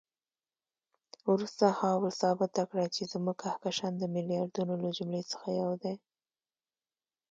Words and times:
وروسته 1.31 1.65
هابل 1.79 2.11
ثابته 2.21 2.63
کړه 2.69 2.85
چې 2.95 3.01
زموږ 3.13 3.35
کهکشان 3.43 3.93
د 3.97 4.03
میلیاردونو 4.13 4.73
له 4.83 4.89
جملې 4.97 5.21
یو 5.61 5.71
دی. 5.83 5.95